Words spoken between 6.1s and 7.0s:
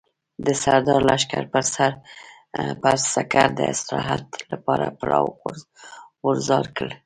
غورځار کړي.